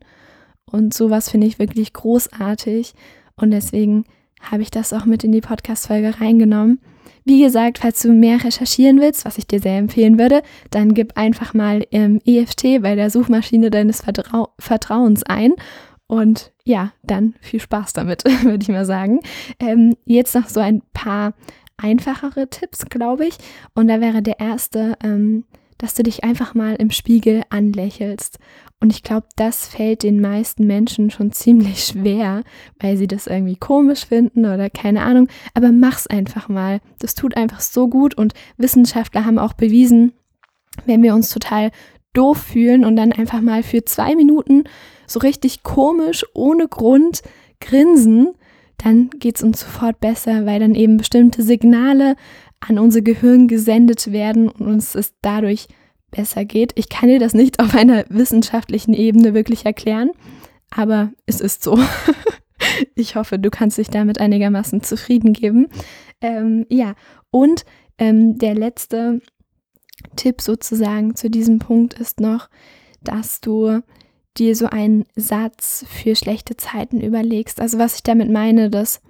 Und 0.66 0.94
sowas 0.94 1.30
finde 1.30 1.48
ich 1.48 1.60
wirklich 1.60 1.94
großartig. 1.94 2.94
Und 3.36 3.52
deswegen 3.52 4.06
habe 4.42 4.62
ich 4.62 4.72
das 4.72 4.94
auch 4.94 5.06
mit 5.06 5.24
in 5.24 5.32
die 5.32 5.42
Podcast-Folge 5.42 6.20
reingenommen. 6.20 6.80
Wie 7.26 7.42
gesagt, 7.42 7.80
falls 7.80 8.02
du 8.02 8.14
mehr 8.14 8.44
recherchieren 8.44 9.02
willst, 9.02 9.26
was 9.26 9.38
ich 9.38 9.48
dir 9.48 9.60
sehr 9.60 9.78
empfehlen 9.78 10.18
würde, 10.18 10.42
dann 10.72 10.94
gib 10.94 11.18
einfach 11.18 11.54
mal 11.54 11.86
ähm, 11.92 12.22
EFT 12.26 12.82
bei 12.82 12.96
der 12.96 13.10
Suchmaschine 13.10 13.70
deines 13.70 14.02
Vertrau 14.02 14.54
Vertrauens 14.60 15.24
ein. 15.24 15.54
Und 16.08 16.54
ja, 16.64 16.94
dann 17.04 17.36
viel 17.42 17.60
Spaß 17.60 17.94
damit, 17.94 18.24
würde 18.44 18.64
ich 18.64 18.70
mal 18.70 18.86
sagen. 18.86 19.20
Ähm, 19.60 19.96
jetzt 20.06 20.36
noch 20.36 20.48
so 20.48 20.62
ein 20.62 20.82
paar 20.94 21.34
einfachere 21.78 22.50
Tipps, 22.50 22.86
glaube 22.86 23.28
ich. 23.28 23.38
Und 23.74 23.88
da 23.88 24.02
wäre 24.02 24.22
der 24.22 24.40
erste, 24.40 24.98
ähm, 25.04 25.46
dass 25.78 25.94
du 25.94 26.04
dich 26.04 26.24
einfach 26.24 26.56
mal 26.56 26.76
im 26.76 26.90
Spiegel 26.92 27.44
anlächelst. 27.50 28.40
Und 28.80 28.92
ich 28.92 29.04
glaube, 29.04 29.28
das 29.36 29.68
fällt 29.68 30.04
den 30.04 30.22
meisten 30.22 30.68
Menschen 30.68 31.10
schon 31.10 31.32
ziemlich 31.32 31.84
schwer, 31.84 32.44
weil 32.80 32.98
sie 32.98 33.08
das 33.08 33.28
irgendwie 33.28 33.56
komisch 33.56 34.06
finden 34.06 34.46
oder 34.46 34.70
keine 34.70 35.02
Ahnung. 35.04 35.28
Aber 35.54 35.72
mach's 35.72 36.08
einfach 36.08 36.50
mal. 36.50 36.80
Das 37.00 37.16
tut 37.16 37.38
einfach 37.38 37.60
so 37.60 37.88
gut 37.88 38.16
und 38.16 38.34
Wissenschaftler 38.58 39.26
haben 39.26 39.40
auch 39.40 39.54
bewiesen, 39.54 40.14
wenn 40.86 41.02
wir 41.02 41.16
uns 41.16 41.30
total 41.30 41.72
doof 42.14 42.38
fühlen 42.38 42.86
und 42.86 42.96
dann 42.96 43.12
einfach 43.12 43.42
mal 43.42 43.64
für 43.64 43.84
zwei 43.86 44.16
Minuten 44.16 44.64
so 45.08 45.20
richtig 45.20 45.64
komisch, 45.64 46.26
ohne 46.34 46.68
Grund 46.68 47.22
grinsen, 47.60 48.34
dann 48.78 49.10
geht 49.12 49.38
es 49.38 49.44
uns 49.44 49.62
sofort 49.62 50.00
besser, 50.00 50.46
weil 50.46 50.60
dann 50.60 50.76
eben 50.76 50.98
bestimmte 50.98 51.42
Signale 51.42 52.16
an 52.60 52.80
unser 52.80 53.02
Gehirn 53.02 53.48
gesendet 53.48 54.12
werden 54.12 54.50
und 54.50 54.68
uns 54.68 54.96
es 54.96 55.14
dadurch 55.22 55.68
besser 56.12 56.46
geht. 56.46 56.74
Ich 56.76 56.90
kann 56.90 57.10
dir 57.10 57.20
das 57.20 57.34
nicht 57.34 57.60
auf 57.60 57.76
einer 57.76 58.06
wissenschaftlichen 58.10 58.94
Ebene 58.94 59.34
wirklich 59.34 59.66
erklären, 59.66 60.12
aber 60.70 61.12
es 61.26 61.42
ist 61.42 61.64
so. 61.64 61.80
ich 62.96 63.16
hoffe, 63.16 63.40
du 63.40 63.50
kannst 63.50 63.78
dich 63.78 63.90
damit 63.90 64.20
einigermaßen 64.20 64.82
zufrieden 64.84 65.34
geben. 65.34 65.68
Ähm, 66.22 66.66
ja, 66.70 66.96
und 67.32 67.66
ähm, 67.98 68.38
der 68.38 68.56
letzte 68.56 69.22
Tipp 70.16 70.42
sozusagen 70.42 71.16
zu 71.16 71.30
diesem 71.30 71.60
Punkt 71.60 71.94
ist 71.96 72.20
noch, 72.20 72.50
dass 73.02 73.42
du 73.42 73.82
dir 74.40 74.56
so 74.56 74.68
einen 74.68 75.06
Satz 75.16 75.86
für 75.90 76.16
schlechte 76.16 76.58
Zeiten 76.58 77.02
überlegst. 77.02 77.60
Also 77.60 77.78
was 77.78 77.96
ich 77.96 78.04
damit 78.04 78.30
meine, 78.30 78.70
dass 78.70 79.02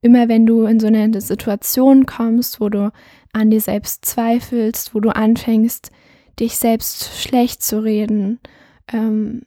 immer 0.00 0.28
wenn 0.28 0.46
du 0.46 0.64
in 0.64 0.80
so 0.80 0.86
eine 0.86 1.20
Situation 1.20 2.06
kommst, 2.06 2.60
wo 2.60 2.68
du 2.68 2.92
an 3.32 3.50
dir 3.50 3.60
selbst 3.60 4.04
zweifelst, 4.04 4.94
wo 4.94 5.00
du 5.00 5.14
anfängst, 5.14 5.90
dich 6.38 6.56
selbst 6.56 7.20
schlecht 7.20 7.62
zu 7.62 7.82
reden, 7.82 8.40
ähm, 8.92 9.42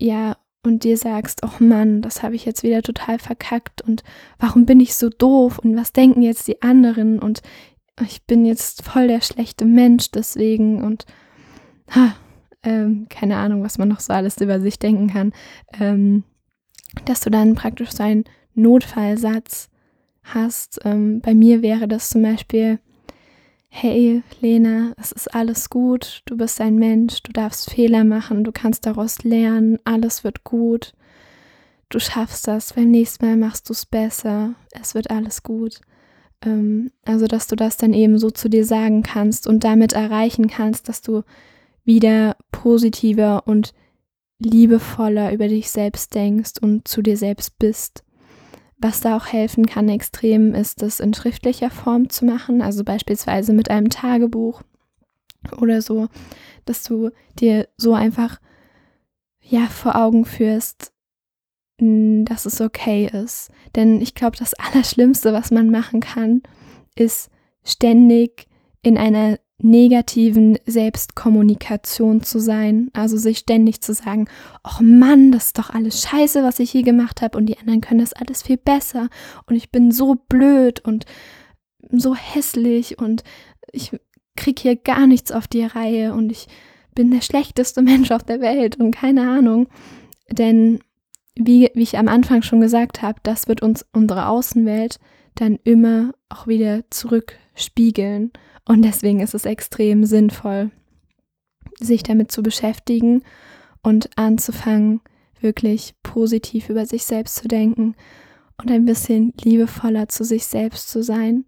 ja, 0.00 0.36
und 0.64 0.84
dir 0.84 0.96
sagst, 0.96 1.42
oh 1.44 1.62
Mann, 1.62 2.02
das 2.02 2.22
habe 2.22 2.36
ich 2.36 2.44
jetzt 2.44 2.62
wieder 2.62 2.82
total 2.82 3.18
verkackt 3.18 3.82
und 3.82 4.02
warum 4.38 4.64
bin 4.64 4.80
ich 4.80 4.94
so 4.94 5.08
doof 5.08 5.58
und 5.58 5.76
was 5.76 5.92
denken 5.92 6.22
jetzt 6.22 6.46
die 6.46 6.62
anderen 6.62 7.18
und 7.18 7.42
ich 8.00 8.24
bin 8.24 8.44
jetzt 8.44 8.82
voll 8.82 9.08
der 9.08 9.20
schlechte 9.20 9.64
Mensch 9.64 10.10
deswegen 10.10 10.82
und 10.82 11.04
ha, 11.90 12.14
ähm, 12.62 13.06
keine 13.08 13.36
Ahnung, 13.36 13.62
was 13.62 13.78
man 13.78 13.88
noch 13.88 14.00
so 14.00 14.12
alles 14.12 14.40
über 14.40 14.60
sich 14.60 14.78
denken 14.78 15.08
kann, 15.08 15.32
ähm, 15.78 16.24
dass 17.04 17.20
du 17.20 17.30
dann 17.30 17.54
praktisch 17.54 17.90
so 17.92 18.02
einen 18.02 18.24
Notfallsatz 18.54 19.70
hast. 20.22 20.80
Ähm, 20.84 21.20
bei 21.20 21.34
mir 21.34 21.62
wäre 21.62 21.88
das 21.88 22.10
zum 22.10 22.22
Beispiel, 22.22 22.78
hey 23.68 24.22
Lena, 24.40 24.92
es 25.00 25.12
ist 25.12 25.34
alles 25.34 25.70
gut, 25.70 26.22
du 26.26 26.36
bist 26.36 26.60
ein 26.60 26.76
Mensch, 26.76 27.22
du 27.22 27.32
darfst 27.32 27.70
Fehler 27.70 28.04
machen, 28.04 28.44
du 28.44 28.52
kannst 28.52 28.86
daraus 28.86 29.24
lernen, 29.24 29.78
alles 29.84 30.24
wird 30.24 30.44
gut, 30.44 30.92
du 31.88 31.98
schaffst 31.98 32.46
das, 32.46 32.74
beim 32.74 32.90
nächsten 32.90 33.24
Mal 33.24 33.36
machst 33.36 33.68
du 33.68 33.72
es 33.72 33.86
besser, 33.86 34.54
es 34.72 34.94
wird 34.94 35.10
alles 35.10 35.42
gut. 35.42 35.80
Ähm, 36.44 36.90
also, 37.04 37.26
dass 37.26 37.46
du 37.46 37.56
das 37.56 37.76
dann 37.76 37.94
eben 37.94 38.18
so 38.18 38.30
zu 38.30 38.48
dir 38.48 38.64
sagen 38.64 39.02
kannst 39.02 39.46
und 39.46 39.64
damit 39.64 39.94
erreichen 39.94 40.48
kannst, 40.48 40.88
dass 40.88 41.00
du 41.00 41.22
wieder 41.84 42.36
positiver 42.50 43.46
und 43.46 43.72
liebevoller 44.38 45.32
über 45.32 45.48
dich 45.48 45.70
selbst 45.70 46.14
denkst 46.14 46.52
und 46.60 46.88
zu 46.88 47.02
dir 47.02 47.16
selbst 47.16 47.58
bist. 47.58 48.04
Was 48.78 49.00
da 49.00 49.16
auch 49.16 49.26
helfen 49.26 49.66
kann 49.66 49.88
extrem, 49.88 50.54
ist 50.54 50.82
das 50.82 50.98
in 50.98 51.14
schriftlicher 51.14 51.70
Form 51.70 52.10
zu 52.10 52.24
machen, 52.24 52.60
also 52.62 52.82
beispielsweise 52.82 53.52
mit 53.52 53.70
einem 53.70 53.90
Tagebuch 53.90 54.62
oder 55.60 55.82
so, 55.82 56.08
dass 56.64 56.82
du 56.82 57.10
dir 57.38 57.68
so 57.76 57.94
einfach 57.94 58.40
ja 59.40 59.66
vor 59.66 59.96
Augen 59.96 60.24
führst, 60.24 60.92
dass 61.78 62.46
es 62.46 62.60
okay 62.60 63.08
ist. 63.12 63.50
Denn 63.74 64.00
ich 64.00 64.14
glaube, 64.14 64.36
das 64.36 64.54
Allerschlimmste, 64.58 65.32
was 65.32 65.50
man 65.50 65.70
machen 65.70 66.00
kann, 66.00 66.42
ist 66.94 67.30
ständig 67.64 68.46
in 68.82 68.98
einer 68.98 69.38
negativen 69.62 70.58
Selbstkommunikation 70.66 72.22
zu 72.22 72.38
sein, 72.38 72.90
also 72.92 73.16
sich 73.16 73.38
ständig 73.38 73.80
zu 73.80 73.94
sagen, 73.94 74.28
oh 74.64 74.82
Mann, 74.82 75.32
das 75.32 75.46
ist 75.46 75.58
doch 75.58 75.70
alles 75.70 76.02
scheiße, 76.02 76.42
was 76.42 76.58
ich 76.58 76.70
hier 76.70 76.82
gemacht 76.82 77.22
habe 77.22 77.38
und 77.38 77.46
die 77.46 77.58
anderen 77.58 77.80
können 77.80 78.00
das 78.00 78.12
alles 78.12 78.42
viel 78.42 78.56
besser 78.56 79.08
und 79.46 79.56
ich 79.56 79.70
bin 79.70 79.92
so 79.92 80.16
blöd 80.28 80.80
und 80.80 81.06
so 81.90 82.14
hässlich 82.14 82.98
und 82.98 83.24
ich 83.72 83.92
krieg 84.36 84.58
hier 84.58 84.76
gar 84.76 85.06
nichts 85.06 85.32
auf 85.32 85.46
die 85.46 85.64
Reihe 85.64 86.14
und 86.14 86.32
ich 86.32 86.48
bin 86.94 87.10
der 87.10 87.22
schlechteste 87.22 87.82
Mensch 87.82 88.10
auf 88.10 88.24
der 88.24 88.40
Welt 88.40 88.76
und 88.76 88.92
keine 88.92 89.28
Ahnung, 89.30 89.68
denn 90.30 90.80
wie, 91.34 91.70
wie 91.74 91.82
ich 91.82 91.98
am 91.98 92.08
Anfang 92.08 92.42
schon 92.42 92.60
gesagt 92.60 93.02
habe, 93.02 93.18
das 93.22 93.48
wird 93.48 93.62
uns 93.62 93.86
unsere 93.92 94.26
Außenwelt 94.28 94.98
dann 95.34 95.58
immer 95.64 96.12
auch 96.28 96.46
wieder 96.46 96.82
zurückspiegeln. 96.90 98.32
Und 98.64 98.82
deswegen 98.82 99.20
ist 99.20 99.34
es 99.34 99.44
extrem 99.44 100.04
sinnvoll, 100.04 100.70
sich 101.78 102.02
damit 102.02 102.30
zu 102.30 102.42
beschäftigen 102.42 103.22
und 103.82 104.10
anzufangen, 104.16 105.00
wirklich 105.40 105.94
positiv 106.02 106.68
über 106.68 106.86
sich 106.86 107.04
selbst 107.04 107.36
zu 107.36 107.48
denken 107.48 107.96
und 108.60 108.70
ein 108.70 108.84
bisschen 108.84 109.32
liebevoller 109.42 110.08
zu 110.08 110.24
sich 110.24 110.46
selbst 110.46 110.88
zu 110.88 111.02
sein. 111.02 111.44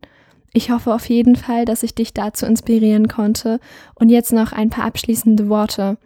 Ich 0.53 0.71
hoffe 0.71 0.95
auf 0.95 1.09
jeden 1.09 1.37
Fall, 1.37 1.65
dass 1.65 1.83
ich 1.83 1.95
dich 1.95 2.15
dazu 2.15 2.47
inspirieren 2.47 3.09
konnte. 3.09 3.61
Und 3.95 4.09
jetzt 4.09 4.33
noch 4.33 4.53
ein 4.53 4.71
paar 4.71 4.85
abschließende 4.85 5.49
Worte 5.49 5.99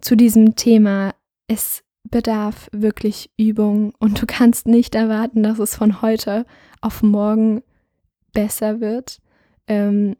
zu 0.00 0.14
diesem 0.14 0.56
Thema. 0.56 1.14
Es 1.46 1.82
bedarf 2.10 2.68
wirklich 2.72 3.30
Übung 3.36 3.92
und 3.98 4.20
du 4.20 4.26
kannst 4.26 4.66
nicht 4.66 4.94
erwarten, 4.94 5.42
dass 5.42 5.58
es 5.58 5.76
von 5.76 6.02
heute 6.02 6.46
auf 6.80 7.02
morgen 7.02 7.62
besser 8.32 8.80
wird. 8.80 9.18
Ähm, 9.66 10.16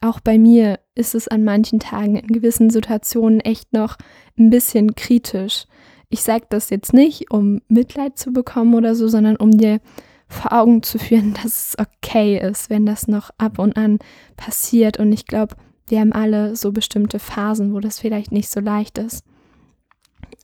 auch 0.00 0.20
bei 0.20 0.38
mir 0.38 0.80
ist 0.94 1.14
es 1.14 1.28
an 1.28 1.44
manchen 1.44 1.80
Tagen 1.80 2.16
in 2.16 2.26
gewissen 2.26 2.70
Situationen 2.70 3.40
echt 3.40 3.72
noch 3.72 3.96
ein 4.38 4.50
bisschen 4.50 4.94
kritisch. 4.94 5.66
Ich 6.08 6.22
sage 6.22 6.44
das 6.50 6.70
jetzt 6.70 6.92
nicht, 6.92 7.30
um 7.30 7.62
Mitleid 7.68 8.18
zu 8.18 8.32
bekommen 8.32 8.74
oder 8.74 8.94
so, 8.94 9.08
sondern 9.08 9.36
um 9.36 9.52
dir 9.52 9.80
vor 10.28 10.52
Augen 10.52 10.82
zu 10.82 10.98
führen, 10.98 11.34
dass 11.42 11.44
es 11.44 11.76
okay 11.78 12.38
ist, 12.38 12.68
wenn 12.68 12.84
das 12.84 13.08
noch 13.08 13.30
ab 13.38 13.58
und 13.58 13.76
an 13.76 13.98
passiert. 14.36 14.98
Und 14.98 15.12
ich 15.12 15.26
glaube, 15.26 15.56
wir 15.88 16.00
haben 16.00 16.12
alle 16.12 16.56
so 16.56 16.72
bestimmte 16.72 17.18
Phasen, 17.18 17.72
wo 17.72 17.80
das 17.80 17.98
vielleicht 17.98 18.32
nicht 18.32 18.50
so 18.50 18.60
leicht 18.60 18.98
ist. 18.98 19.24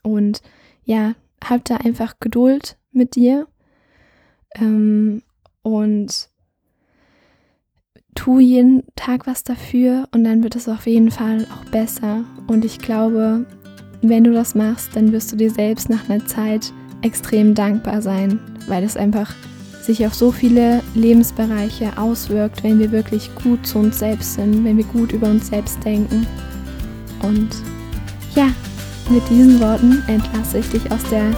Und 0.02 0.40
ja, 0.88 1.14
hab 1.44 1.66
da 1.66 1.76
einfach 1.76 2.14
Geduld 2.18 2.78
mit 2.92 3.14
dir 3.14 3.46
ähm, 4.54 5.22
und 5.62 6.30
tu 8.14 8.40
jeden 8.40 8.84
Tag 8.96 9.26
was 9.26 9.44
dafür 9.44 10.08
und 10.12 10.24
dann 10.24 10.42
wird 10.42 10.56
es 10.56 10.66
auf 10.66 10.86
jeden 10.86 11.10
Fall 11.10 11.46
auch 11.52 11.70
besser. 11.70 12.24
Und 12.46 12.64
ich 12.64 12.78
glaube, 12.78 13.44
wenn 14.00 14.24
du 14.24 14.32
das 14.32 14.54
machst, 14.54 14.96
dann 14.96 15.12
wirst 15.12 15.30
du 15.30 15.36
dir 15.36 15.50
selbst 15.50 15.90
nach 15.90 16.08
einer 16.08 16.24
Zeit 16.24 16.72
extrem 17.02 17.54
dankbar 17.54 18.00
sein, 18.00 18.40
weil 18.66 18.82
es 18.82 18.96
einfach 18.96 19.34
sich 19.82 20.06
auf 20.06 20.14
so 20.14 20.32
viele 20.32 20.82
Lebensbereiche 20.94 21.98
auswirkt, 21.98 22.64
wenn 22.64 22.78
wir 22.78 22.92
wirklich 22.92 23.30
gut 23.42 23.66
zu 23.66 23.78
uns 23.78 23.98
selbst 23.98 24.34
sind, 24.34 24.64
wenn 24.64 24.78
wir 24.78 24.84
gut 24.84 25.12
über 25.12 25.28
uns 25.28 25.48
selbst 25.48 25.84
denken. 25.84 26.26
Und 27.22 27.50
ja, 28.34 28.48
mit 29.10 29.28
diesen 29.28 29.60
Worten 29.60 30.02
entlasse 30.06 30.58
ich 30.58 30.68
dich 30.70 30.90
aus 30.92 31.02
der 31.10 31.30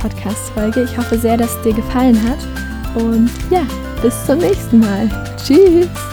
Podcast-Folge. 0.00 0.84
Ich 0.84 0.96
hoffe 0.96 1.18
sehr, 1.18 1.36
dass 1.36 1.54
es 1.54 1.62
dir 1.62 1.74
gefallen 1.74 2.18
hat. 2.28 2.38
Und 3.00 3.30
ja, 3.50 3.62
bis 4.02 4.26
zum 4.26 4.38
nächsten 4.38 4.80
Mal. 4.80 5.08
Tschüss! 5.36 6.09